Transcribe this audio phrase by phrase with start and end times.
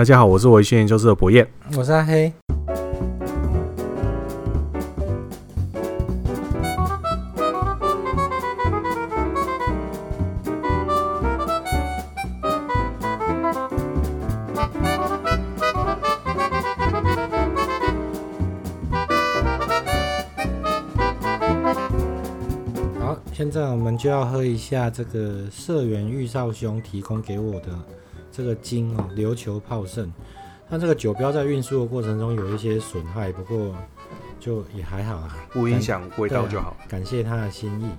[0.00, 2.32] 大家好，我是维新研究室的博彦，我是阿黑。
[22.98, 27.66] 好，现在我们就要喝一下这个社员玉少兄提供给我的。
[28.32, 30.12] 这个金哦，琉球泡盛，
[30.68, 33.74] 它这个酒标在运输的过程中有一些损害，不过
[34.38, 36.76] 就也还好啊，不影响味道就好。
[36.88, 37.90] 感谢他的心意。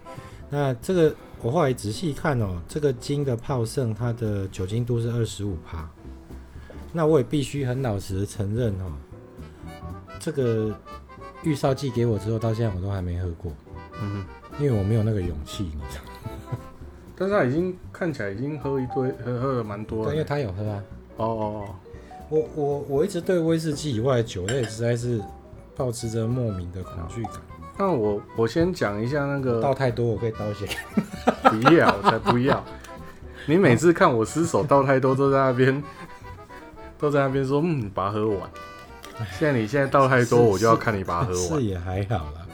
[0.50, 5.90] 那这个我后来仔细看哦，这个金的泡盛，它的酒精度是二十五趴。
[6.94, 8.92] 那我也必须很老实的承认哦，
[10.20, 10.76] 这个
[11.44, 13.52] 玉少寄给我之后，到现在我都还没喝过。
[14.02, 14.26] 嗯，
[14.60, 16.11] 因为我没有那个勇气，你知道。
[17.22, 20.06] 但是他已经看起来已经喝一堆，喝喝了蛮多了。
[20.06, 20.84] 对，因为他有喝啊。
[21.18, 21.76] 哦哦哦。
[22.30, 25.22] 我我我一直对威士忌以外的酒类实在是
[25.76, 27.34] 保持着莫名的恐惧感。
[27.78, 30.66] 那我我先讲一下那个倒太多，我可以倒一些。
[31.44, 32.64] 不要，我才不要。
[33.46, 35.84] 你每次看我失手倒太多，都在那边
[36.98, 38.40] 都在那边说，嗯，把它喝完。
[39.38, 41.44] 现在你现在倒太多，我就要看你把它喝完。
[41.62, 42.48] 是也还好啦。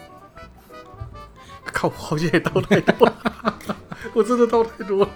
[1.63, 3.09] 靠，我现在倒太多。
[4.17, 5.07] 我真的倒太多。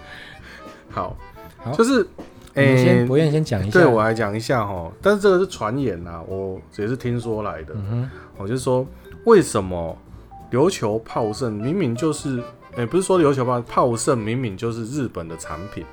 [0.91, 1.17] 好，
[1.57, 2.05] 好，就是，
[2.53, 4.91] 哎，先博彦先讲一下，对我来讲一下哈。
[5.02, 7.73] 但是这个是传言呐，我也是听说来的。
[7.73, 8.85] 嗯哼，我就是说，
[9.25, 9.97] 为什么
[10.52, 12.39] 琉球泡盛明明就是，
[12.75, 15.83] 哎，不是说琉球泡泡盛明明就是日本的产品，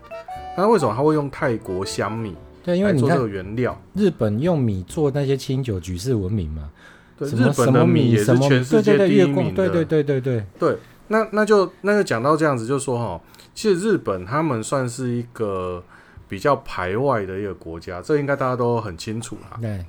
[0.54, 2.34] 那为什么他会用泰国香米？
[2.62, 6.68] 对，因为你做这个原料，日本用米做那些清酒举世闻名嘛。
[7.16, 9.66] 对，日本的米也是全世界第一名的。
[9.66, 10.76] 对对对对对对。
[11.08, 13.20] 那那就那就讲到这样子，就说哈，
[13.54, 15.82] 其实日本他们算是一个
[16.28, 19.58] 比较排外的一个国家，这应该大家都很清楚啦。
[19.60, 19.84] 对。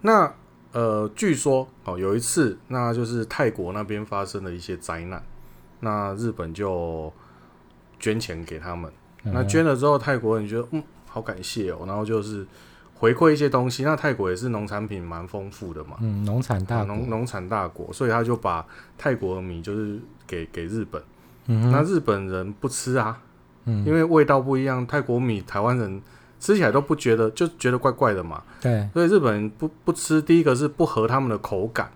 [0.00, 0.34] 那
[0.72, 5.22] 呃，据说哦，有一次，那就是泰国那边发生了一些灾难，
[5.80, 7.12] 那日本就
[8.00, 8.92] 捐钱给他们。
[9.22, 12.46] 那捐了之后，泰国人觉得嗯，好感谢哦，然后就是。
[13.02, 18.64] 回馈一些东西，那泰国也是农产品蛮丰富的嘛，嗯，农产大农农产大国，所以他就把
[18.96, 21.02] 泰国的米就是给给日本，
[21.48, 23.20] 嗯，那日本人不吃啊，
[23.64, 26.00] 嗯，因为味道不一样，泰国米台湾人
[26.38, 31.90] 吃起来都不觉得，就觉得怪怪的嘛，对，所以日本人不不吃，第一个是不合他们的口感。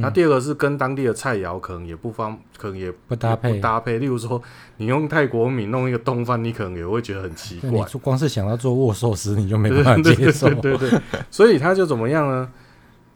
[0.00, 3.54] 那第二个是跟当地的菜肴可能也不方，可能也不搭配。
[3.54, 4.40] 不搭配，例如说，
[4.76, 7.70] 你用泰国米弄一个东饭，你可能也会觉得很奇怪。
[7.70, 10.48] 你光是想要做握寿司，你就没办法接受。
[10.60, 12.50] 对对对，对，所以他就怎么样呢？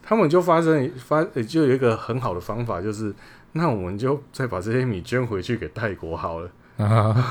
[0.03, 3.15] 他们就发生发，就有一个很好的方法，就是
[3.53, 6.51] 那我们就再把这些米捐回去给泰国好了。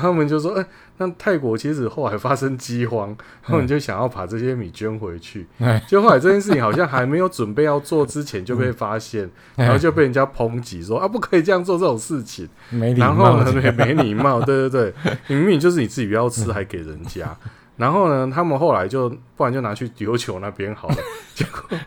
[0.02, 0.68] 他们就说：“哎、欸，
[0.98, 5.48] 那泰国其实后来发生饥荒，他们就想要把这些米捐回去。
[5.88, 12.48] 就后来这件事情好像还没有准备要做之前就被发现，然后就被人家抨击说啊，不可以这样做这种事情，
[12.98, 14.94] 然后呢，没 没礼貌，对对对，
[15.28, 17.36] 明明就是你自己不要吃，还给人家。
[17.78, 20.96] 然后呢，他们后来就不然就拿去琉球那边好了。
[21.34, 21.80] 结果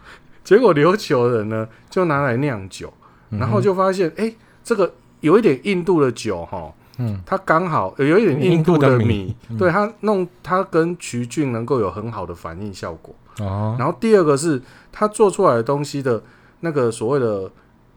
[0.42, 2.92] 结果琉球人呢就拿来酿酒，
[3.30, 13.14] 然后就发现哎、欸，这个有一点印度的酒哈。”嗯，它刚好有一点印度的米，的米嗯、对它弄它跟曲菌能够有很好的反应效果。
[13.41, 14.60] 哦，然后第二个是
[14.92, 16.22] 它做出来的东西的
[16.60, 17.50] 那个所谓的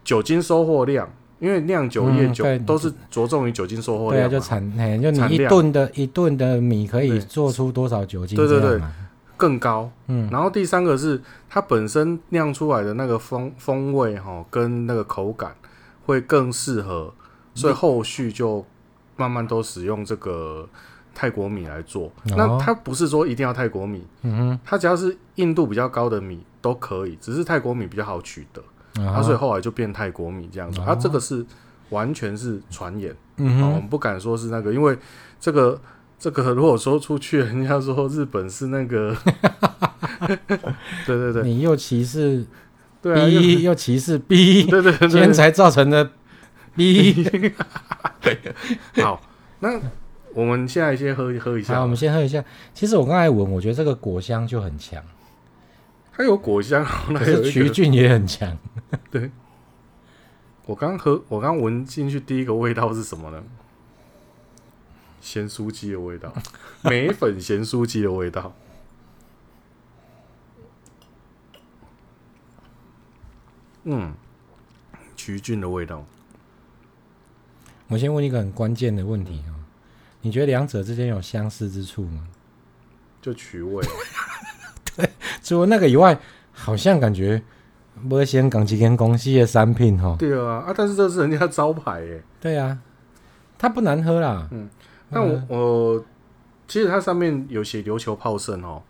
[0.03, 8.37] 酒精收获量，因为酿酒业酒、嗯、都是着重于酒精收获量，对，就产，就你一吨的一吨的米可以做出多少酒精？
[8.37, 8.81] 对对对，
[9.35, 9.91] 更高。
[10.07, 15.53] 嗯，然后第三个是它本身酿出来的那个风风味哈，跟那个口感
[16.05, 17.13] 会更适合，
[17.53, 18.65] 所以后续就。
[19.17, 20.67] 慢慢都使用这个
[21.13, 28.61] 泰国米来做，哦、那它不是说一定要泰国米，嗯哼，它只要是硬度比较高的米都可以，只是泰国米比较好取得，
[29.01, 30.81] 哦、啊，所以后来就变泰国米这样子。
[30.83, 30.93] 它、哦。
[30.93, 31.45] 啊、这个是
[31.91, 34.97] 完全是传言，嗯我们不敢说是那个，因为
[35.39, 35.79] 这个
[36.19, 39.15] 这个 如果说出去，人家说日本是那个，
[41.07, 42.45] 对对对，你又歧视
[43.01, 46.11] B，又歧视 B，对对对，今天才造成的。
[46.75, 47.25] B，
[49.01, 49.21] 好，
[49.59, 49.79] 那
[50.33, 51.75] 我们现在先喝喝一下。
[51.75, 52.43] 好，我们先喝一下。
[52.73, 55.03] 其实我刚才闻，我觉得这个果香就很强。
[56.11, 56.83] 它有果香，
[57.15, 58.57] 可是曲菌也很强。
[59.11, 59.31] 对，
[60.65, 63.43] 我刚喝，我刚闻进去第一个味道是什么呢？
[65.21, 66.31] 咸酥鸡的味道，
[66.83, 68.53] 梅粉咸酥鸡的味道。
[73.85, 74.13] 嗯，
[75.15, 76.05] 曲菌的味道。
[77.87, 79.53] 我先问一个很关键的问题啊，
[80.21, 82.27] 你觉得两者之间有相似之处吗？
[83.21, 83.83] 就取味。
[84.97, 85.09] 对，
[85.43, 86.17] 除了那个以外，
[86.51, 87.41] 好像感觉
[88.09, 90.15] 不会先讲几间公司的产品哈。
[90.17, 92.23] 对啊，啊，但是这是人家招牌耶。
[92.39, 92.77] 对啊，
[93.57, 94.47] 它不难喝啦。
[94.51, 94.69] 嗯，
[95.09, 96.05] 那我、嗯、我
[96.67, 98.81] 其实它上面有写琉球泡盛哦，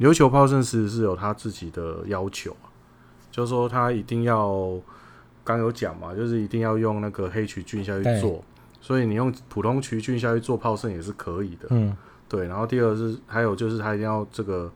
[0.00, 2.56] 琉球泡盛其实是有它自己的要求，
[3.30, 4.80] 就是说它一定要
[5.44, 8.42] 刚有讲嘛，就是一定要用那个黑曲菌下去做，
[8.80, 11.68] 所以你用普通曲菌下去做泡盛也是可以的。
[11.70, 11.96] 嗯，
[12.28, 12.46] 对。
[12.46, 14.72] 然后第二是还有就是它一定要这个。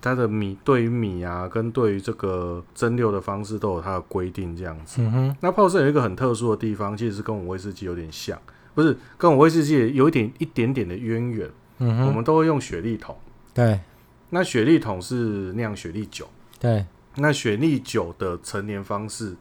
[0.00, 5.00] 它的米对于米啊，跟对于这个蒸馏的方式都有它的规定，这样子。
[5.00, 5.36] 嗯哼。
[5.40, 8.38] 那泡盛有一个很特殊的地方，其实是跟我们威士忌有点像，
[8.74, 11.50] 不是跟我们威士忌有一点一点点的渊源。
[11.78, 12.06] 嗯哼。
[12.08, 13.16] 我们都会用雪莉桶。
[13.54, 13.80] 对。
[14.28, 16.28] 那雪莉桶是酿雪莉酒。
[16.60, 16.84] 对。
[17.16, 19.34] 那雪莉酒的陈年方式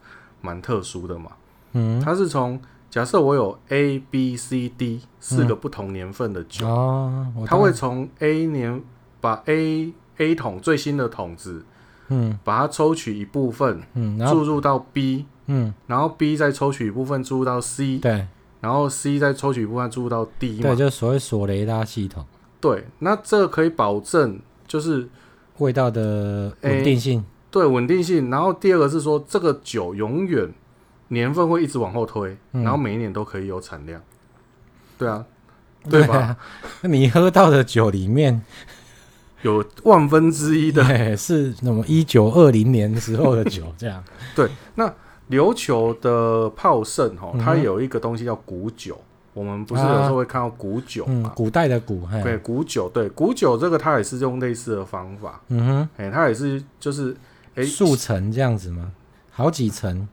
[0.44, 1.32] 蛮特殊的嘛。
[1.72, 2.00] 嗯。
[2.00, 2.62] 它是从
[2.92, 8.80] 假设我有 A、B、C、D 四个不同年份的酒，哦，它会从 A 年
[9.20, 11.66] 把 A A 桶最新的桶子，
[12.10, 18.28] 嗯，把它抽取一部分，嗯，注入到 B，嗯，然后 B 再抽取一部分注入到 C，对，
[18.62, 22.24] 然后 C 再抽取一部分注入到 D 嘛，对，就是所谓索雷拉系统。
[22.62, 25.10] 对，那这可以保证就是
[25.58, 28.32] 味道的稳定性，对，稳定性。
[28.32, 30.52] 然后第二个是说，这个酒永远
[31.10, 34.02] 年份会一直往后推，嗯，然后每一年都可以有产量。
[34.98, 35.24] 对啊，
[35.88, 36.36] 对吧？
[36.82, 38.42] 那你喝到的酒里面。
[39.44, 40.84] 有万分之一的，
[41.16, 44.04] 是那么一九二零年时候的酒，这样。
[44.34, 44.92] 对，那
[45.30, 48.98] 琉球的泡盛哈，它有一个东西叫古酒。
[49.34, 51.34] 我们不是有时候会看到古酒嘛？
[51.36, 55.42] 古代的古，对，古酒，对，古酒这个它也是用类似的方法。
[55.50, 57.18] 嗯哼，哎，它也是就是
[57.56, 58.92] 哎，数层这样子吗？
[59.32, 60.08] 好几层？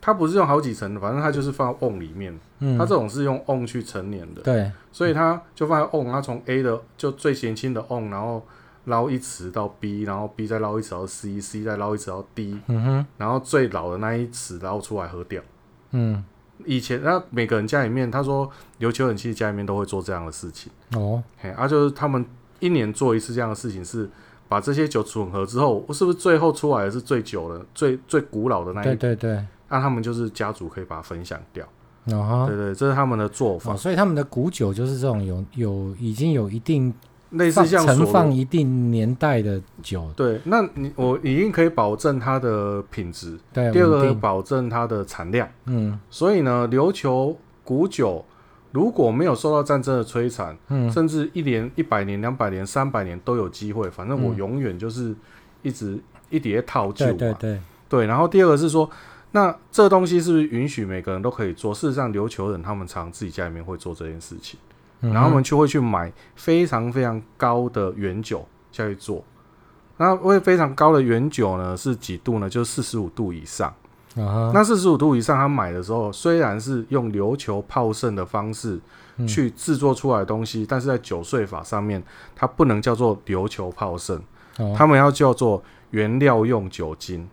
[0.00, 2.38] 它不是用好几层的，反正它就是放在瓮里面。
[2.58, 4.42] 嗯，它这种是用瓮去陈年的。
[4.42, 8.44] 对，所以它就放在瓮，它从 A 的就最年轻的瓮，然后。
[8.86, 15.40] 捞一池到 B，然后 B 再捞一池到 C，C 再捞一池到 D，嗯哼，然后最老的那一池捞出来喝掉。
[15.92, 16.24] 嗯，
[16.64, 18.50] 以前那每个人家里面，他说
[18.80, 20.72] 琉球人其实家里面都会做这样的事情。
[20.96, 22.26] 哦，嘿，啊，就是他们
[22.58, 24.10] 一年做一次这样的事情，是
[24.52, 28.84] 把这些酒混合之后，是不是最后出来的是最久的、最最古老的那一？
[28.84, 29.44] 对对对。
[29.68, 31.66] 那他们就是家族可以把它分享掉。
[32.06, 33.72] 哦，对对，这是他们的做法。
[33.72, 36.92] 哦，所以他们的古酒就是这种有有已经有一定。
[37.32, 47.34] 类似像存放一定年代的酒，对，那你我已经可以保证它的品质，对，第二个保证它的产量，嗯，所以呢，琉球
[47.64, 48.22] 古酒
[48.72, 55.14] 如果没有受到战争的摧残，嗯，甚至一年、一百年、两百年、三百年都有机会，反正我永远就是
[55.62, 55.98] 一直
[56.30, 58.90] 一叠套酒，对对对，对，然后第二个是说，
[59.32, 61.72] 那这东西是不是允许每个人都可以做？
[61.72, 64.58] 事实上，琉球人他们常自己家里面会做这件事情。
[65.00, 69.24] 然后我们就会去买非常非常高的原酒下去做，
[69.96, 72.48] 那会非常高的原酒呢是几度呢？
[72.48, 73.74] 就四十五度以上。
[74.16, 74.52] Uh-huh.
[74.52, 78.78] 那四十五度以上，他买的时候虽然是用琉球泡盛的方式
[79.26, 82.02] 去制作出来的东西，嗯、但是在酒税法上面，
[82.34, 84.20] 它不能叫做琉球泡盛
[84.58, 84.76] ，uh-huh.
[84.76, 87.28] 他们要叫做原料用酒精。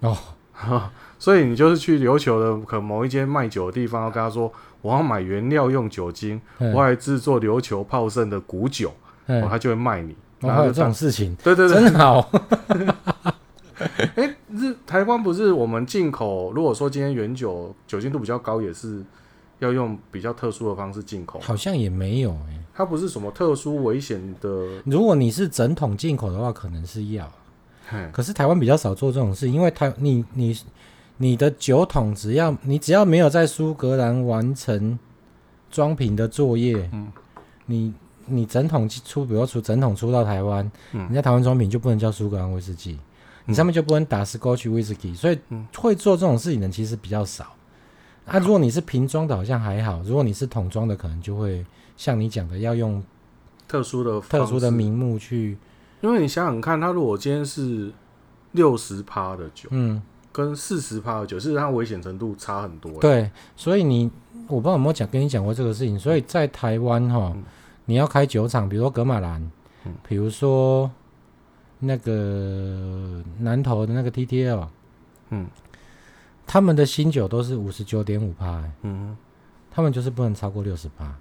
[0.00, 0.16] 哦、
[0.58, 0.80] uh-huh.
[1.18, 4.52] 所以你就是去琉球的可能某一间卖酒的地方，要跟他说。
[4.84, 8.92] 我要买原料用酒精，我还制作琉球泡盛的古酒，
[9.24, 10.14] 哦，他就会卖你。
[10.40, 12.30] 然后有这种事情，对对对，真好。
[14.14, 16.52] 哎，日台湾不是我们进口？
[16.52, 19.04] 如果说今天原酒酒精度比较高，也是
[19.58, 21.40] 要用比较特殊的方式进口？
[21.40, 24.66] 好像也没有哎，它不是什么特殊危险的。
[24.84, 27.30] 如果你是整桶进口的话，可能是要。
[28.12, 30.48] 可是台湾比较少做这种事，因为台你你。
[30.48, 30.56] 你
[31.16, 34.98] 你的酒桶只要你只要没有在苏格兰完成
[35.70, 37.06] 装瓶的作业，嗯，
[37.66, 37.94] 你
[38.26, 42.98] 你整桶出，比如出整桶出到台湾，嗯，你在台湾装瓶就不能叫苏格兰威士忌，嗯，
[43.46, 45.38] 你上面就不能打 Scotch Whisky，所以
[45.76, 47.54] 会做这种事情的其实比较少。
[48.26, 51.64] 啊，如果你是瓶装的，好像还好；如果你是桶装的，可能就会
[51.96, 53.02] 像你讲的，要用
[53.68, 55.58] 特殊的特殊的名目去。
[56.00, 57.92] 因为你想想看，他如果今天是
[58.52, 60.02] 六十趴的酒，嗯。
[60.32, 62.90] 跟四十趴的酒，事实上危险程度差很多。
[62.94, 64.10] 对，所以你
[64.48, 65.96] 我不知道有没有讲跟你讲过这个事情。
[65.96, 67.44] 所以在台湾哈、嗯，
[67.84, 69.40] 你要开酒厂，比如说格马兰，
[69.84, 70.90] 嗯，比如说
[71.84, 74.68] 那个南投的那个 TTL，
[75.30, 75.46] 嗯，
[76.46, 79.16] 他们的新酒都是五十九点五趴，嗯，
[79.70, 81.14] 他们就是不能超过六十趴。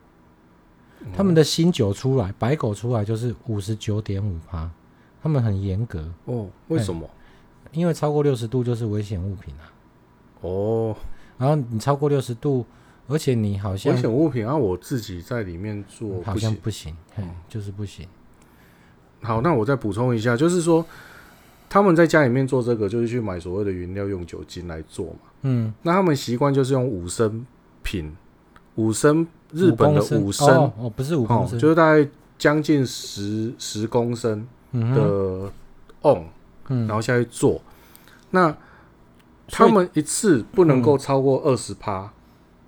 [1.14, 4.72] 他们的新酒出来，白狗出来就是五十九点五趴，
[5.22, 6.48] 他们很严格哦。
[6.70, 7.10] 为什么？
[7.74, 9.68] 因为超过六十度就是危险物品啊！
[10.42, 10.96] 哦，
[11.38, 12.66] 然后你超过六十度，
[13.08, 18.08] 而且你好像危险物品啊，我自己在里面做好像不行，嗯，就是不行。
[19.24, 20.86] 好，那我再补充一下，就是说
[21.70, 25.20] 他们在家里面做这个，就是去买所谓的原料用酒精来做嘛。
[25.42, 27.46] 嗯，那他们习惯就是用五升
[27.82, 28.16] 瓶，
[28.76, 35.52] 五升日本的五升哦，哦，不是五公升，哦，就是大概将近十十公升的
[36.02, 36.24] 瓮，
[36.68, 37.62] 嗯，然后下去做。
[38.32, 38.56] 那
[39.48, 42.12] 他们一次不能够超过二十趴。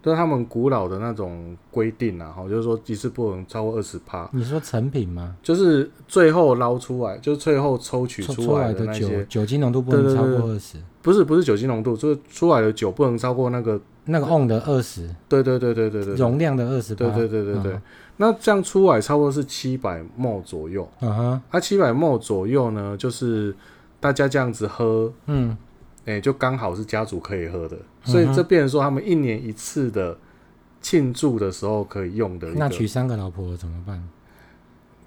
[0.05, 4.29] 这是他们古老的那种规定啊，哈，就是说一次不能超过二十趴。
[4.33, 5.35] 你说成品吗？
[5.41, 10.77] 就是最后捞出来，就是最后抽取出来的那些酒酒精浓度不能超过二十。
[11.01, 15.09] 不是不是酒精浓度，就是出来的酒不能超过那个那个瓮的二十。
[15.27, 16.93] 对对对对对对，容量的二十。
[16.93, 17.79] 对对对对对。
[18.17, 20.87] 那这样出来差不多是七百 ml 左右。
[20.99, 21.41] 嗯哼。
[21.49, 23.55] 啊，七百 ml 左右呢，就是
[23.99, 25.57] 大家这样子喝，嗯。
[26.05, 30.15] 哎、欸，就刚好是家族可以喝的，所以这变成说他们一年一次的
[30.79, 32.47] 庆祝的时候可以用的。
[32.55, 34.07] 那娶三个老婆怎么办？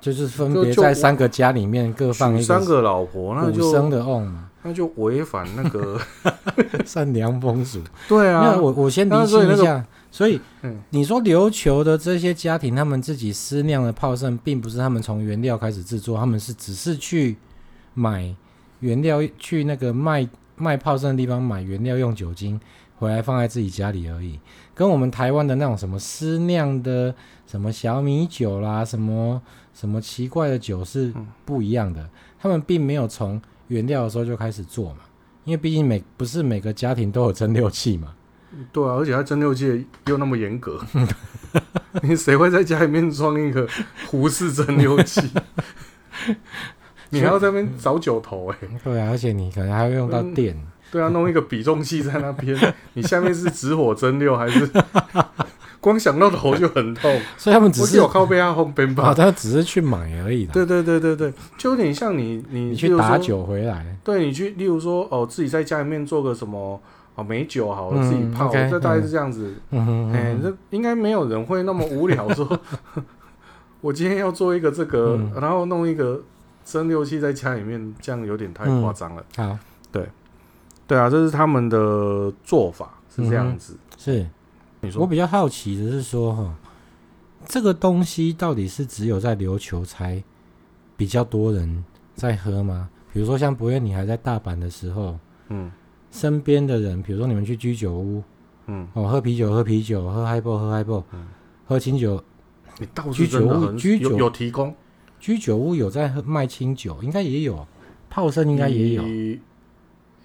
[0.01, 6.01] 就是分别在三个家里面各放一个三个老婆，那就五升的瓮嘛，那就违反那个
[6.85, 7.81] 善良风俗。
[8.09, 17.37] 对啊，那我我先理清一下，那个、所以、嗯、你说琉球的这些家庭，他们自己私酿的泡盛，并不是他们从原料开始制作，他们是只是去
[17.95, 18.35] 买
[18.81, 20.29] 原料，去那个卖。
[20.59, 22.61] 卖泡盛的地方买原料用酒精
[22.97, 24.39] 回来放在自己家里而已，
[24.75, 27.15] 跟我们台湾的那种什么私酿的
[27.47, 29.41] 什么小米酒啦，什么
[29.73, 32.03] 什么奇怪的酒是不一样的。
[32.03, 32.11] 嗯、
[32.41, 35.01] 他们并没有从原料的时候就开始做嘛，
[35.45, 38.15] 因为毕竟每不是每个家庭都有蒸馏器嘛。
[38.73, 40.83] 对啊，而且它蒸馏器又那么严格，
[42.03, 43.69] 你谁会在家里面装一个
[44.07, 45.21] 胡式蒸馏器？
[47.11, 52.57] 你还要在那边找酒头哎、欸，对啊，而且你可能还要用到电、嗯，对啊，弄一个比重器在那边，
[52.95, 54.69] 你下面是直火蒸馏还是？
[55.81, 60.45] 光想到头就很痛，所以他们只是有靠背啊后边吧，他只是去买而已。
[60.47, 66.79] 对对对对对，就有点像你你，你去打酒回来，对你去，例如说哦，自己在家里面做个什么
[67.15, 69.55] 哦美酒好了，嗯、自己泡，这大概是这样子。
[69.71, 70.13] 嗯。
[70.13, 72.61] 哎，这应该没有人会那么无聊说，
[73.81, 76.21] 我今天要做一个这个，嗯、然后弄一个。
[76.69, 79.25] 蒸馏器在家里面，这样有点太夸张了。
[79.39, 79.59] 嗯、好，
[79.91, 80.07] 对，
[80.87, 83.73] 对啊，这是他们的做法是这样子。
[83.73, 84.31] 嗯、是，
[84.83, 86.55] 你说，我比较好奇的是说，哈，
[87.47, 90.23] 这个东西到底是只有在琉球才
[90.95, 91.83] 比较多人
[92.15, 92.91] 在喝吗？
[93.15, 95.73] 比如说像博彦，你还在大阪的时候，嗯，
[96.11, 98.23] 身边的人，比如说你们去居酒屋，
[98.67, 101.27] 嗯，哦，喝啤酒，喝啤酒，喝 Highball，喝 Highball，嗯，
[101.67, 102.23] 喝清酒，
[102.79, 104.77] 你到处居酒屋居酒有，有提供。
[105.21, 107.67] 居酒屋有在卖清酒，应该也有，
[108.09, 109.03] 泡盛应该也有。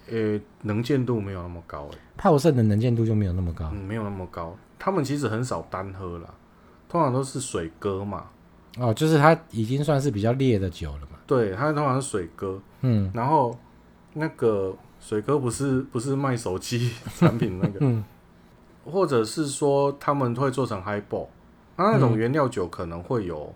[0.09, 4.55] 呃、欸，能见度没有那么高，欸，泡盛的能见度就没有那么高，嗯，没有那么高。
[4.77, 6.29] 他们其实很少单喝啦，
[6.89, 8.25] 通常都是水哥嘛。
[8.77, 11.17] 哦，就是它已经算是比较烈的酒了嘛。
[11.25, 13.57] 对，它通常是水哥，嗯，然后
[14.13, 18.03] 那个水哥不是不是卖手机产品那个，嗯，
[18.83, 21.27] 或者是说他们会做成 Highball，
[21.77, 23.55] 那那种原料酒可能会有。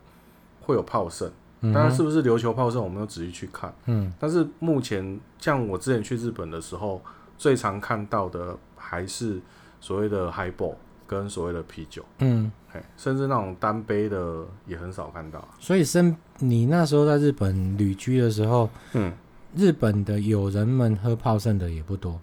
[0.67, 1.31] 会有炮盛，
[1.61, 3.73] 当然是不是琉球炮盛，我没有仔细去看。
[3.85, 7.01] 嗯，但是目前像我之前去日本的时候，
[7.37, 9.39] 最常看到的还是
[9.79, 10.75] 所谓的 Highball
[11.07, 12.03] 跟所谓的啤酒。
[12.19, 12.51] 嗯，
[12.97, 15.47] 甚至那种单杯的也很少看到。
[15.57, 19.13] 所以，生你那时候在日本旅居的时候，嗯，
[19.55, 22.19] 日本的友人们喝炮盛的也不多，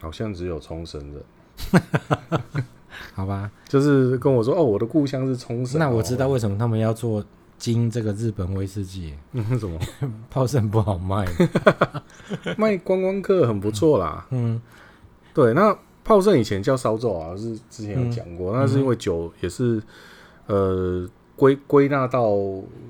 [0.00, 1.22] 好像只有冲绳人。
[3.14, 5.78] 好吧，就是跟我说哦，我的故乡是冲绳。
[5.78, 7.24] 那我知道为什么他们要做
[7.56, 9.14] 金这个日本威士忌。
[9.32, 9.78] 嗯，什么？
[10.30, 11.26] 泡盛不好卖，
[12.58, 14.26] 卖观光客很不错啦。
[14.30, 14.60] 嗯，
[15.32, 19.82] 对，那泡盛以前叫烧酒啊，是之前有讲过，那、嗯、是因为酒也是
[20.46, 22.34] 呃归归纳到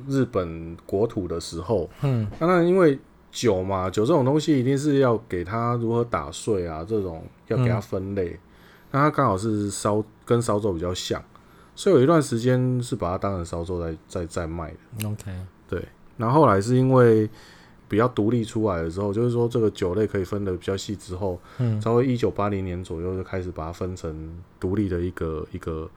[0.09, 2.99] 日本国土的时候，嗯，那、啊、那因为
[3.31, 8.31] 酒嘛，酒这种东西一定是要给它如何打碎啊，这种要给它分类。
[8.31, 8.39] 嗯
[8.95, 11.21] 那它刚好是烧跟烧酎比较像，
[11.75, 15.09] 所以有一段时间是把它当成烧酎在在在卖的。
[15.09, 15.33] OK，
[15.69, 15.85] 对。
[16.17, 17.29] 然后后来是因为
[17.89, 25.91] 比较独立出来的时候，就是说这个酒类可以分的比较细之后，嗯，稍微一九八零年左右就开始把它分成独立的一个一个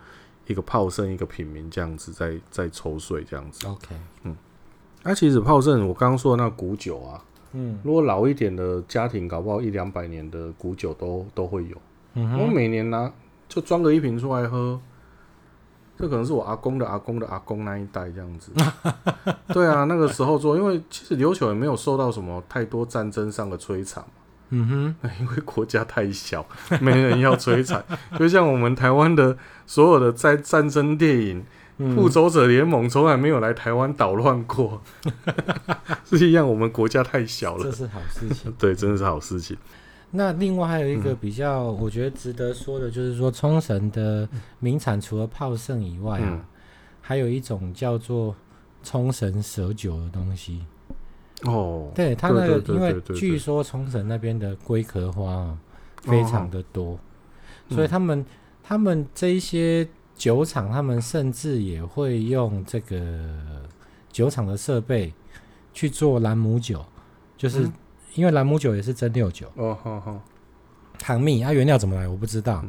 [0.48, 3.68] 一个泡盛一个品名这样子，在在抽税这样子。
[3.68, 4.36] OK，嗯。
[5.04, 7.24] 那、啊、其实泡盛我刚刚说的那古酒啊，
[7.54, 11.78] 嗯，如果老一点的家庭，搞不好一两百年的古酒都都会有。
[12.38, 13.12] 我每年拿
[13.48, 14.80] 就装个一瓶出来喝，
[15.98, 18.52] 这可能是我阿公的阿公的阿公那一代这样子。
[19.54, 24.04] 对啊，那个时候做，因为其实琉球也没有受到什么太多战争上的摧残。
[24.50, 26.46] 嗯哼，因为国家太小，
[26.80, 27.84] 没人要摧残。
[28.18, 31.44] 就像我们台湾的所有的在战争电影，
[31.96, 34.82] 复仇者联盟从来没有来台湾捣乱过，
[36.06, 38.54] 是一样，我们国家太小了，这是好事情。
[38.58, 39.58] 对，真的是好事情。
[40.12, 44.28] 那另外还有一个比较，我觉得值得说的，就是说冲绳的
[44.60, 46.46] 名产除了泡盛以外啊，嗯、
[47.02, 48.36] 还有一种叫做
[48.84, 50.66] 冲绳蛇酒的东西。
[51.44, 55.58] 哦，对，它那个，因为据说冲绳那边的龟壳花啊，
[56.02, 56.98] 非常的多，
[57.70, 58.26] 所以他们、嗯、
[58.64, 59.88] 他们这一些。
[60.18, 62.98] 酒厂他们甚至也会用这个
[64.12, 65.14] 酒厂的设备
[65.76, 66.84] 去做兰姆酒，
[67.38, 67.70] 就是
[68.18, 69.50] 因为兰姆酒也是蒸馏酒。
[69.56, 70.22] 哦，好好，
[71.00, 72.66] 糖蜜它原料怎么来我不知道，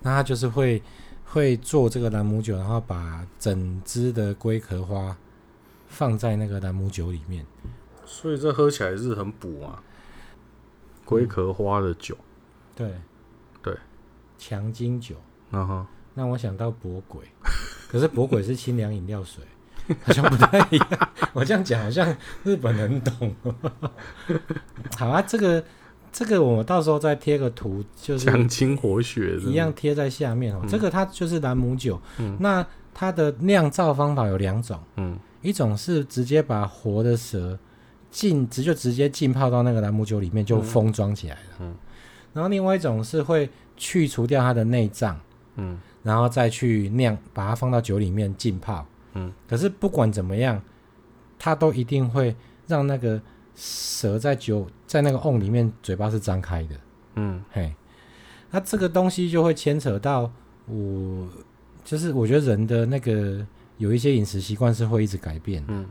[0.00, 0.80] 那它就是会
[1.24, 5.16] 会做这个兰姆酒，然后把整支的龟壳花
[5.88, 7.44] 放在那个兰姆酒里面，
[8.06, 9.82] 所以这喝起来是很补啊，
[11.04, 12.16] 龟壳花的酒，
[12.74, 12.92] 对
[13.60, 13.76] 对，
[14.38, 15.16] 强筋酒，
[15.50, 15.86] 嗯哼。
[16.14, 17.24] 让我想到博鬼，
[17.88, 19.42] 可是博鬼是清凉饮料水，
[20.04, 21.08] 好像不太一样。
[21.32, 23.34] 我这样讲好像日本人懂。
[24.96, 25.62] 好啊，这个
[26.12, 30.60] 这个我到时候再贴个图，就是强筋活血一样贴在下面哦。
[30.62, 37.58] 嗯、这个它就是兰姆酒，嗯、那它的酿造方法有两种，嗯，一种是直接把活的蛇
[38.10, 41.74] 浸，直就直接浸泡到那个兰姆酒里面就封装起来了，嗯，
[42.32, 45.20] 然后另外一种是会去除掉它的内脏，
[45.56, 45.78] 嗯。
[46.04, 48.86] 然后再去酿，把它放到酒里面浸泡。
[49.14, 50.60] 嗯，可是不管怎么样，
[51.38, 52.34] 它都一定会
[52.66, 53.20] 让那个
[53.54, 56.76] 蛇在酒在那个瓮里面嘴巴是张开的。
[57.14, 57.74] 嗯，嘿，
[58.50, 60.30] 那这个东西就会牵扯到
[60.66, 61.28] 我，
[61.84, 63.46] 就是我觉得人的那个
[63.78, 65.64] 有一些饮食习惯是会一直改变。
[65.68, 65.86] 嗯，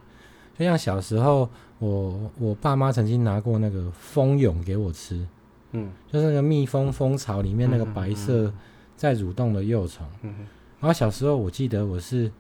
[0.58, 1.50] 就像小时候，
[1.80, 5.28] 我我爸妈曾经拿过那个蜂蛹给我吃。
[5.72, 8.54] 嗯，就是那个蜜蜂蜂巢里面那个白色。
[8.96, 10.34] 在蠕动的幼虫，嗯、
[10.80, 12.32] 然后小时候我记得我是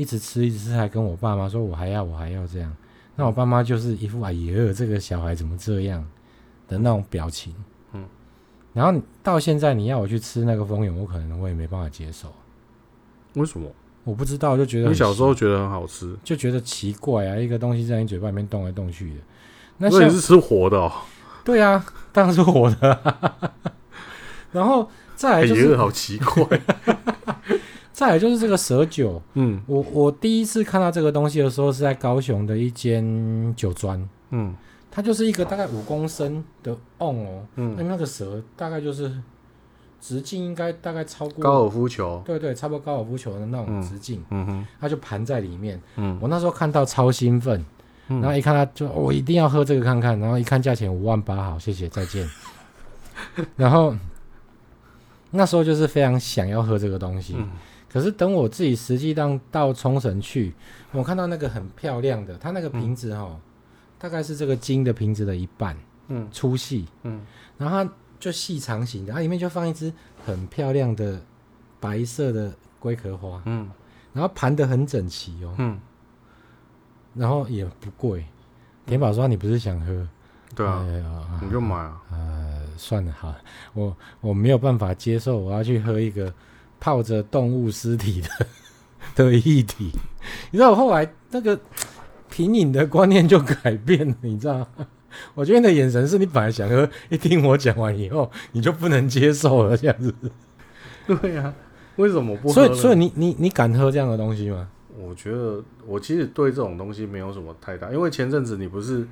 [0.00, 2.74] 一直吃一直吃，还跟我爸妈说我还要我还要这样，
[3.16, 6.02] 那我爸妈就是一副哎呀这个小孩怎么这样
[6.66, 7.54] 的那种表情，
[7.92, 8.02] 嗯，
[8.72, 12.32] 然后到现在你要我去吃那个蜂蛹，我可能我也没办法接受，
[13.34, 13.70] 为什么？
[14.04, 19.20] 我不知道，就觉得你小时候觉得很好吃，就觉得奇怪啊，一个东西在你嘴巴里面动来动去的，
[19.76, 20.90] 那所以是吃活的哦？
[21.44, 23.52] 对啊，当然是活的，
[24.52, 24.90] 然后。
[25.20, 26.58] 再来就是好奇怪，
[28.00, 29.20] 再来就是这个蛇酒。
[29.34, 34.08] 嗯，我我第一次看到这个东西的时候是在高雄的一间酒庄。
[34.30, 34.56] 嗯，
[34.90, 37.46] 它就是一个大概五公升的瓮哦。
[37.56, 39.12] 嗯，那那个蛇大概就是
[40.00, 42.22] 直径应该大概超过高尔夫球。
[42.24, 44.24] 对对，差不多高尔夫球的那种直径。
[44.30, 45.78] 嗯哼，它就盘在里面。
[45.96, 47.62] 嗯，我那时候看到超兴奋，
[48.08, 52.26] 然后一看它就我一定要喝这个看看，然后一看价钱五万八，好谢谢再见。
[53.56, 53.94] 然后。
[55.32, 57.48] 那时候就是非常想要喝这个东西，嗯、
[57.92, 60.54] 可是等我自己实际上到冲绳去，
[60.92, 63.40] 我看到那个很漂亮的，它那个瓶子哈、喔，嗯、
[63.98, 65.76] 大概是这个金的瓶子的一半，
[66.08, 67.20] 嗯，粗细，嗯，
[67.58, 69.92] 然后它就细长型的，它里面就放一只
[70.24, 71.20] 很漂亮的
[71.80, 73.68] 白色的龟壳花，嗯，
[74.12, 75.80] 然后盘的很整齐哦、喔，嗯，
[77.14, 78.24] 然后也不贵，
[78.86, 80.06] 田宝说你不是想喝？
[80.54, 82.02] 对啊，呃、你就买啊。
[82.10, 83.36] 呃，算了哈，
[83.72, 86.32] 我我没有办法接受，我要去喝一个
[86.80, 88.28] 泡着动物尸体的
[89.14, 89.92] 的液体。
[90.50, 91.58] 你知道我后来那个
[92.30, 94.66] 品饮的观念就改变了，你知道？
[95.34, 100.14] 我觉得你的眼神是你本来想喝，一听我讲完以后，你就不能接受了，这样子。
[101.06, 101.54] 对呀、啊，
[101.96, 102.54] 为什么不喝？
[102.54, 104.68] 所以，所以你你你敢喝这样的东西吗？
[104.98, 109.06] 我觉得我其实对这种东西没有什么太大，因为前阵子你不是。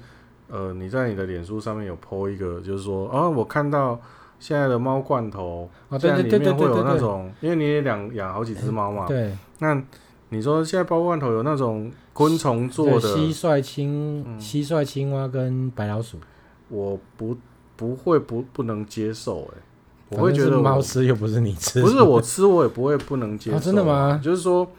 [0.50, 4.00] 呃，你在你的脸书上面有 po 一个，就是说，啊，我看到
[4.38, 9.36] 现在的猫罐头，现在里面会有那种，因为你也养养好几只猫嘛，对。
[9.58, 9.82] 那
[10.28, 16.18] 你说现在猫罐头有那种昆虫做的蟋蟀、青蟋蟀、青蛙跟白老鼠，
[16.68, 17.36] 我不
[17.76, 19.58] 不会不不能接受，哎，
[20.10, 24.20] 我会觉得猫吃又不是你吃，不是我吃我也不会不能接受，真的吗？
[24.22, 24.70] 就是说，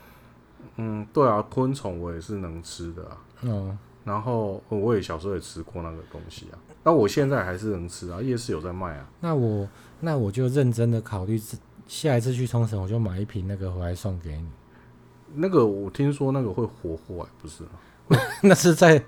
[0.78, 3.78] 嗯，对啊，昆虫我也是能吃的啊，哦。
[4.06, 9.06] 然后我也小时候也吃过那个东西啊，那我现在还是能吃啊，夜市有在卖啊。
[9.20, 9.68] 那我
[10.00, 11.40] 那我就认真的考虑，
[11.88, 14.46] 下一次去冲绳我就买一瓶那个回来送给你。
[15.36, 18.18] 那个我听说那个会活过来，不是吗？
[18.42, 19.04] 那是在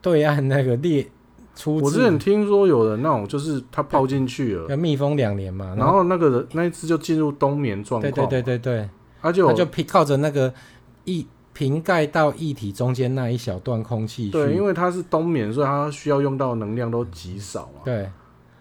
[0.00, 1.06] 对岸那个列
[1.54, 1.76] 出。
[1.76, 8.12] 我之前听说有人那种就是它泡进去了，要密封两年嘛，然后那个人那一次就进入冬眠状况。
[8.12, 10.54] 对对对对对，它就它就靠着那个
[11.04, 11.26] 一。
[11.54, 17.80] 瓶盖到液体中间那一小段空气，对，因为它是冬眠，所以它需要用到能量都极少啊。
[17.84, 18.10] 对，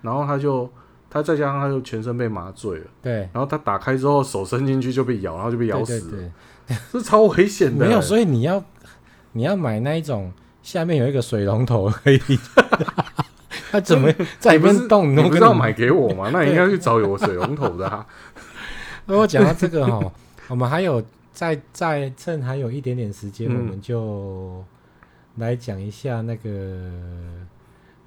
[0.01, 0.71] 然后它就
[1.09, 6.31] 它再加上它就全身被麻醉了，对，然后它打开之后手伸进去就被咬，然后就被咬死了，对对
[6.67, 7.85] 对，这 超危险的。
[7.85, 8.63] 没有，所以你要
[9.31, 12.19] 你要买那一种下面有一个水龙头可以，
[13.71, 15.15] 他怎么在里面动？
[15.15, 16.29] 你不知道买给我吗？
[16.31, 18.05] 那你应该去找有水龙头的啊。
[19.05, 19.99] 那我讲到这个哈，
[20.47, 21.03] 我们还有
[21.33, 24.63] 再再趁还有一点点时间，嗯、我们就
[25.35, 26.91] 来讲一下那个。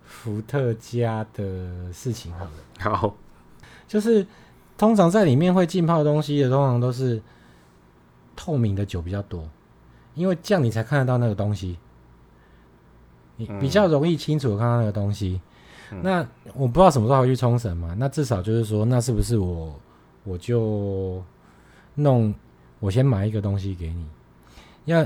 [0.08, 3.12] 伏特加的事情好了，好，
[3.88, 4.24] 就是
[4.78, 7.20] 通常在里面会浸泡东西的，通常都是
[8.36, 9.48] 透明的酒比较多，
[10.14, 11.76] 因为这样你才看得到那个东西，
[13.34, 15.40] 你比较容易清楚的看到那个东西。
[15.90, 19.74] 嗯、那我不知道什么时候会去冲绳嘛，那至少就是说，那是不是我
[20.22, 21.20] 我就
[21.96, 22.32] 弄，
[22.86, 24.06] 我先买一个东西给你，
[24.84, 25.04] 要。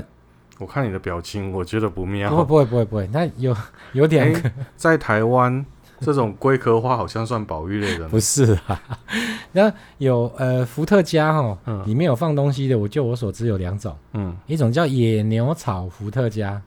[0.59, 2.29] 我看你的表情，我觉得不妙。
[2.29, 3.57] 不会不会不会，那有
[3.93, 5.65] 有点、欸、在台湾
[5.99, 8.07] 这种龟壳花好像算保育类的。
[8.07, 8.79] 不是啊，
[9.53, 16.61] 那有呃伏特加哈，嗯、里面有放东西的，我就我所知有两种，嗯，一种叫野牛草伏特加，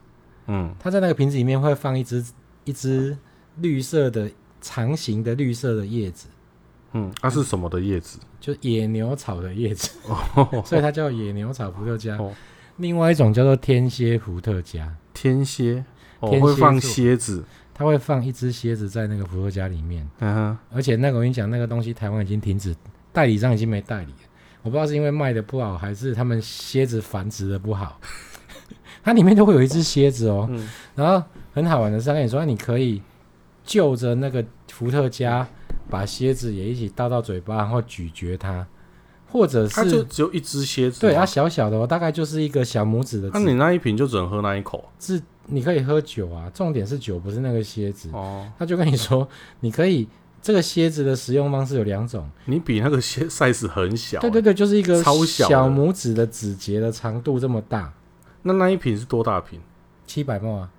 [0.47, 2.21] 嗯，它在那个瓶子里面会放一只
[2.65, 3.17] 一只
[3.61, 6.27] 绿色的长形的绿色的叶子，
[6.95, 8.17] 嗯，它、啊、是什么的叶子？
[8.39, 12.17] 就野牛草的叶子，哦、 所以它叫野牛草伏特加。
[12.17, 12.33] 哦。
[12.77, 15.85] 另外一种叫做天蝎伏特加，天蝎，
[16.19, 20.05] 我、哦、会放蝎子，它会放一只蝎子在那个伏特加里面，
[20.71, 22.75] 而且那个我跟你讲，那个东西台湾已经停止，
[23.13, 24.17] 代理商已经没代理了，
[24.61, 27.97] 我不知道是因为卖的不好，还是他们蝎子繁殖的不好，
[29.03, 33.01] 它里面都会有一只蝎子哦，嗯、然后很好玩的是，他跟你说你可以
[33.63, 35.47] 就着那个伏特加，
[35.89, 38.65] 把蝎子也一起倒到嘴巴，然后咀嚼它。
[39.27, 43.29] 或者是，它就只有一只蝎子，对，它小小的，哦，大概就是一个小拇指的。
[43.33, 44.89] 那你那一瓶就只能喝那一口？
[44.97, 48.09] 是，你可以喝酒啊，重点是酒，不是那个蝎子。
[48.13, 49.27] 哦，他就跟你说，
[49.59, 50.07] 你可以
[50.41, 52.29] 这个蝎子的食用方式有两种。
[52.45, 57.91] 你比那个蝎 size 很小，欸，对对对，就是一个超小小拇指的指节的长度这么大。
[58.43, 59.59] 那那一瓶是多大瓶？
[60.05, 60.69] 七百 ml 啊。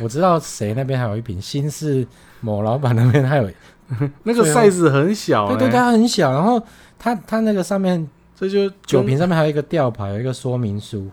[0.00, 2.06] 我知道谁那边还有一瓶，新市
[2.40, 3.50] 某老板那边还有。
[4.24, 6.32] 那个 size 很小，欸，对对，它很小。
[6.32, 6.60] 然后
[6.98, 11.10] 它它那个上面，这就酒瓶上面还有一个吊牌，有一个说明书。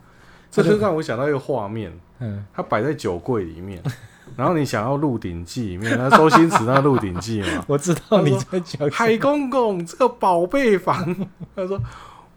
[0.49, 3.83] 这就让我想到一个画面，嗯，它摆在酒柜里面，
[4.37, 11.13] 然后你想要《鹿鼎记》里面，那周星驰那《鹿鼎记》嘛， 我知道你在讲海公公这个宝贝房，
[11.53, 11.79] 他说。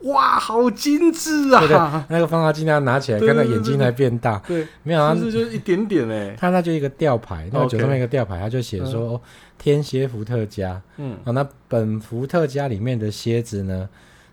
[0.05, 1.61] 哇，好精致啊！
[1.61, 4.39] 对对，那个放大镜，他拿起来，看到眼睛才变大。
[4.47, 6.37] 对，没有啊，是就一点点哎。
[6.39, 9.21] 它那就一个吊牌，那个酒上面一个吊牌，它就写说
[9.57, 10.81] 天蝎伏特加。
[10.99, 13.89] 嗯，啊，那本伏特加里面的蝎子呢，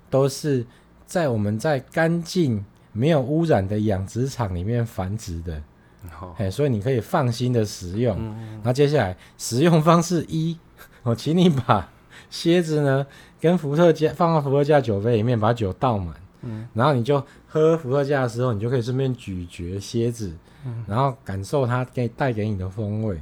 [0.10, 0.66] 都是
[1.06, 5.62] 在我们在干净、没有污染的养殖场里面繁殖的。
[6.10, 8.18] 好，哎，所以你可以放心的食用。
[8.56, 10.58] 然后接下来食用方式一，
[11.04, 11.90] 我请你把
[12.32, 13.06] 蝎子呢。
[13.42, 16.14] 跟伏特加放到伏特加酒杯里面，把酒倒满，
[16.44, 20.32] 嗯，然后你就喝伏特加的时候，你就可以顺便咀嚼蝎子，
[20.64, 23.20] 嗯，然后感受它给带给你的风味。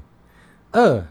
[0.71, 1.07] 二，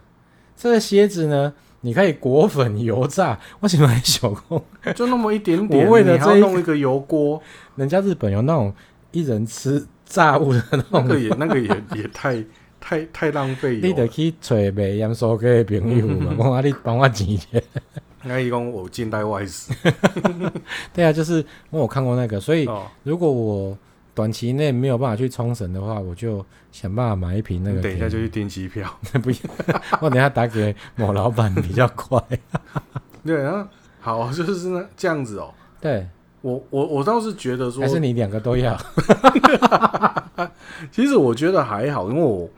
[0.54, 4.62] 这个蝎子呢，你可以裹粉油炸，为什么还小工？
[4.94, 7.40] 就那么一点点，我为了这弄一个油锅，
[7.76, 8.70] 人家日本有那种
[9.12, 12.44] 一人吃炸物的那种，那个也那个也也太
[12.80, 13.80] 太太浪费。
[13.82, 17.62] 你得去找卖盐酥鸡的朋友嘛，我 讲你帮我钱去。
[18.24, 19.72] 那一共我近代外史，
[20.92, 22.68] 对啊，就是因为我看过那个，所以
[23.04, 23.78] 如果我
[24.12, 27.80] 短期内没有办法去冲绳的话，我就想办法买一瓶那个。
[27.80, 29.48] 等一下就去订机票， 不行，
[30.00, 32.20] 我等一下打给某老板比较快。
[33.24, 33.66] 对啊，
[34.00, 35.54] 好，就是那这样子哦。
[35.80, 36.04] 对，
[36.40, 38.76] 我我我倒是觉得说，还是你两个都要。
[40.90, 42.50] 其实我觉得还好，因为我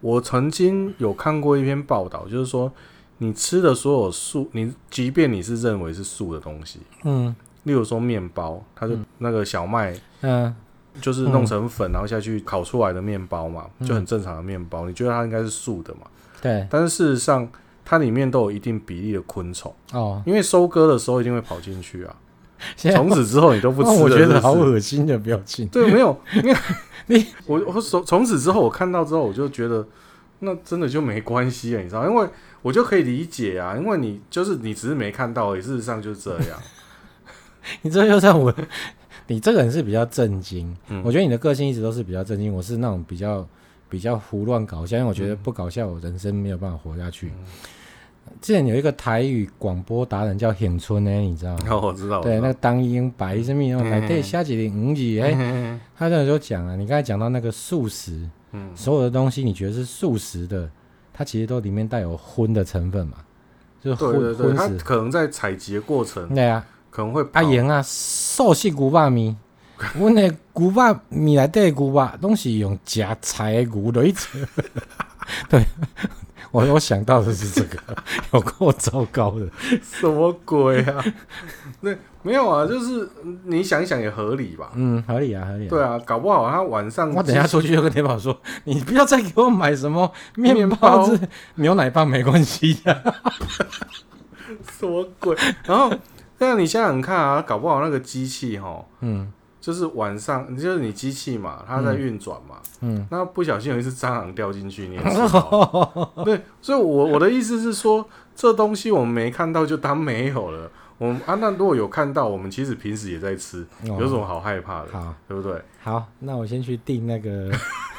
[0.00, 2.72] 我曾经有看过一篇报道，就是说。
[3.18, 10.54] 你吃的所有素，你即便你是认为是素的东西，嗯，例如说面包，它就那个小麦，嗯，
[11.00, 16.02] 就是弄成粉，然后下去烤出来的面包嘛，就很正常的面包，你觉得它应该是素的嘛？
[16.42, 16.66] 对。
[16.68, 17.48] 但是事实上，
[17.86, 22.14] 它里面都有一定比例的昆虫哦，因为收割的时候一定会跑进去啊。
[22.76, 25.66] 从此之后你都不吃了， 我觉得好恶心的表情。
[25.68, 26.56] 对，没有， 因为
[27.06, 29.86] 你我我从从此之后我看到之后我就觉得，
[30.40, 32.28] 那真的就没关系了，你知道，因为。
[32.62, 36.58] 我就可以理解啊，因为你就是你只是没看到而已，事实上就是这样。
[37.82, 38.52] 你这又让我，
[39.28, 40.76] 你这个人是比较震惊。
[40.88, 43.46] 嗯、我觉得你的个性一直都是比较震惊，我是那种比较
[43.88, 47.28] 比较胡乱搞笑，因为我觉得不搞笑，我人生没有办法活下去。
[47.28, 47.44] 嗯、
[48.40, 51.66] 之前有一个台语广播达人叫显春呢，你知道吗？
[51.70, 52.20] 哦，我知道。
[52.20, 60.68] 对，那个当英白什么用来对下几零五几哎，他那时候讲啊，你刚才讲到那个素食，嗯，所有的东西你觉得是素食的。
[61.18, 63.16] 它其实都里面带有荤的成分嘛，
[63.82, 69.34] 就对对对，它死可能在采集的过程，对啊，可能会阿盐啊，素食牛肉面，
[69.98, 74.40] 阮的牛肉面内底牛肉拢是用夹菜的牛来做。
[75.48, 75.64] 对，
[76.50, 77.78] 我我想到的是这个，
[78.32, 79.46] 有够糟糕的，
[79.82, 81.04] 什么鬼啊？
[81.82, 83.08] 对，没有啊，就是
[83.44, 84.70] 你想一想也合理吧？
[84.74, 85.68] 嗯，合理啊，合理啊。
[85.70, 91.08] 对啊，搞不好他晚上我等一下出去就跟天宝说，你不要再给我买什么面包、
[91.56, 93.14] 牛奶棒，没关系的。
[94.78, 95.36] 什么鬼？
[95.64, 95.92] 然后，
[96.38, 99.32] 那你想想看啊，搞不好那个机器哈，嗯。
[99.66, 110.70] 就是晚上，就是你机器嘛，它在运转嘛，嗯，那不小心有一只蟑螂掉进去，你也知道， 对，所以我，我我的意思是说，这东西我们没看到就当没有了。
[110.98, 114.92] 我们啊，那如果有看到，我们其实平时也在吃，哦、有什么好害怕的？
[114.92, 115.60] 好，对不对？
[115.82, 117.50] 好，那我先去订那个。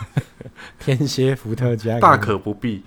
[0.79, 2.81] 天蝎伏特加，大可不必。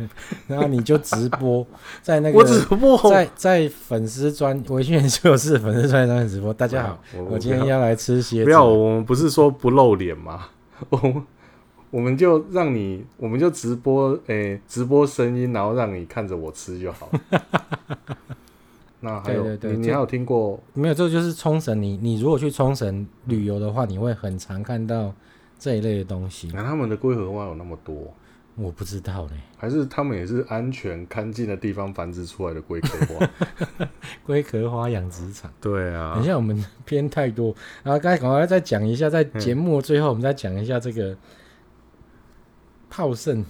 [0.47, 1.67] 然后你就直播
[2.03, 6.53] 在那个，我直播在在粉丝专微信就是粉丝专上直播。
[6.53, 8.45] 大家好，我，我，今天要来吃蝎子。
[8.45, 10.49] 不要，我们不是说不露脸吗？
[10.91, 11.23] 我
[11.91, 17.11] 我们就让你，我们就直播，诶、欸，直播声音，然后让你看着我吃就好。
[19.01, 20.95] 那还有，对对对，你，你还有听过没有？
[20.95, 21.81] 这就是冲绳。
[21.81, 25.13] 你你如果去冲绳旅游的话，你会很常看到。
[25.61, 28.15] 这一类的东西，那他们的龟壳花有那么多，
[28.57, 29.33] 我不知道嘞。
[29.59, 33.29] 还是他们也是安全干净的地方繁殖出来的龟壳花？
[34.25, 35.53] 龟壳花养殖场。
[35.61, 41.15] 对啊，等一下我们偏太多，然后刚才赶快再讲一下，在节目最后我们再讲一下这个
[42.89, 43.45] 泡盛。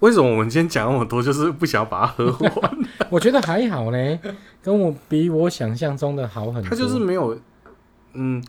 [0.00, 2.26] 为什么我们今天讲那么多，就是不想要把它喝
[2.60, 2.78] 完？
[3.08, 4.18] 我觉得还好嘞，
[4.60, 6.68] 跟我比我想象中的好很多。
[6.68, 7.38] 它就是没有，
[8.14, 8.42] 嗯。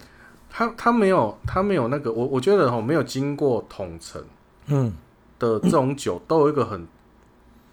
[0.58, 4.24] 它它没有，他没有那个，我我觉得哈，没有经过统陈，
[4.68, 4.94] 嗯
[5.38, 6.88] 的这种酒，都有一个很，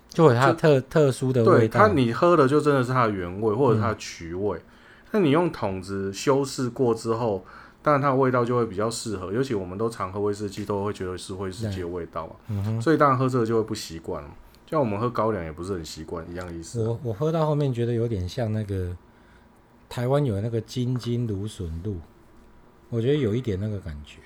[0.08, 1.58] 就有它特特殊的味道。
[1.58, 4.60] 对，它你喝的就真的是它的原味，或者它的曲味。
[5.12, 7.44] 那、嗯、你用桶子修饰过之后，
[7.82, 9.32] 当然它的味道就会比较适合。
[9.32, 12.32] 尤其我们都常喝威士忌，都会觉得是威士忌的味道嘛。
[12.48, 14.28] 嗯、所以当然喝这个就会不习惯了。
[14.68, 16.82] 像我们喝高粱也不是很习惯一样的意思。
[16.82, 18.88] 我我喝到后面觉得有点像那个
[19.88, 21.94] 台湾有那个金金芦笋露。
[22.92, 24.18] 我觉得有一点那个感觉，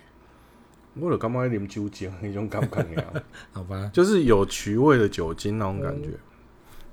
[0.95, 3.05] 我有刚刚啉酒精那种感觉呀，
[3.55, 6.09] 好吧，就是有曲味的酒精那种感觉。
[6.09, 6.19] 嗯、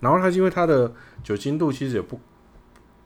[0.02, 2.20] 然后它因为它的酒精度其实也不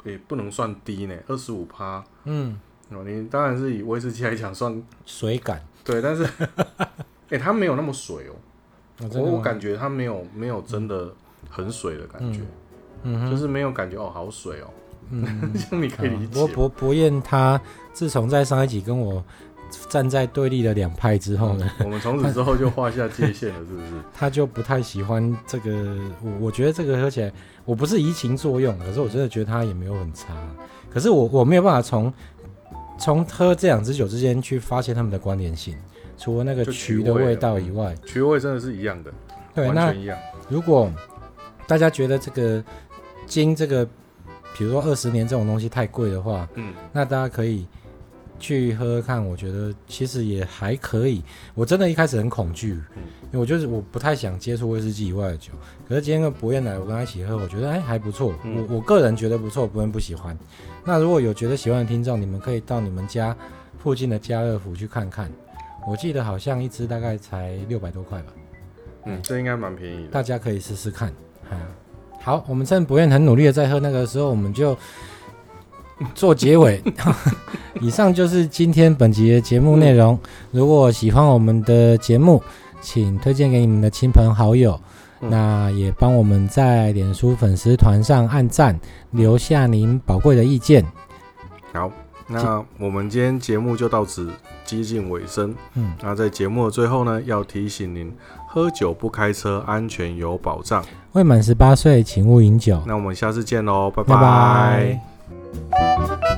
[0.03, 2.03] 也不能算低呢，二十五趴。
[2.25, 6.89] 嗯，你当然是以威士忌来讲算水感，对，但是哎、
[7.31, 8.35] 欸，它没有那么水哦。
[9.13, 11.13] 我我感觉它没有没有真的
[11.49, 12.41] 很水的感觉，
[13.03, 14.69] 嗯，就是没有感觉哦，好水哦。
[15.11, 16.33] 嗯， 这样你可以理解。
[16.33, 17.59] 博博博彦他
[17.93, 19.23] 自从在上一集跟我
[19.89, 23.87] 站在对立的两派之后呢，嗯、我们从此之后就划下界限了，是不是？
[24.13, 27.31] 他就不太喜欢这个，我我觉得这个喝起来，
[27.65, 30.33] 我不是移情作用，可是我真的觉得他也没有很差。
[30.89, 32.13] 可是我我没有办法从
[32.97, 35.75] 从喝这两支酒之间去发现他们的关联性，
[36.17, 39.11] 除了那个曲的味道以外，曲味，味真的是一样的，
[39.53, 40.17] 对，完全一样。
[40.47, 40.89] 如果
[41.67, 42.63] 大家觉得这个
[43.25, 43.87] 金这个。
[44.57, 47.67] 比如说二十年这种东西太贵的话，嗯，那大家可以
[48.39, 49.23] 去喝喝看。
[49.23, 51.23] 我觉得其实也还可以。
[51.53, 55.53] 我真的一开始很恐惧，嗯，因为我就是我不太想接触威士忌以外的酒。
[55.87, 58.33] 可是今天跟博彦来，我跟他一起喝，我觉得哎还不错。
[58.43, 60.35] 嗯，我我个人觉得不错，博彦不喜欢。
[60.83, 63.35] 那如果有觉得喜欢的听众，你们可以到你们家
[63.77, 65.31] 附近的家乐福去看看。
[65.87, 68.33] 我记得好像一支大概才六百多块吧。
[69.05, 70.09] 嗯，这应该蛮便宜的。
[70.09, 71.13] 大家可以试试看。
[71.51, 71.57] 嗯
[72.21, 74.77] 好，我们趁博彦很努力的在喝那个时候，我们就
[76.13, 76.81] 做结尾。
[77.79, 80.19] 以上就是今天本集的节目内容。
[80.51, 82.41] 如果喜欢我们的节目，
[82.81, 84.79] 请推荐给你们的亲朋好友。
[85.21, 88.79] 嗯、那也帮我们在脸书粉丝团上按赞，
[89.11, 90.85] 留下您宝贵的意见。
[91.73, 91.91] 好，
[92.27, 94.29] 那我们今天节目就到此
[94.63, 95.55] 接近尾声。
[95.73, 98.13] 嗯，那在节目的最后呢，要提醒您。
[98.49, 100.83] 喝酒不开车，安全有保障。
[101.17, 102.79] 未满十八岁，请勿饮酒。
[102.85, 104.15] 那我们下次见喽，拜拜。
[104.15, 104.21] 拜
[105.71, 106.36] 拜。